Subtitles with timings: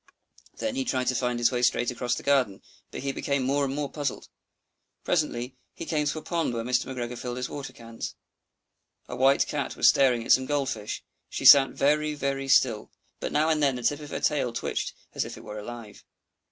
[0.57, 3.63] Then he tried to find his way straight across the garden, but he became more
[3.63, 4.29] and more puzzled.
[5.03, 6.87] Presently, he came to a pond where Mr.
[6.87, 8.15] McGregor filled his water cans.
[9.07, 13.31] A white Cat was staring at some Gold fish; she sat very, very still, but
[13.31, 16.03] now and then the tip of her tail twitched as if it were alive.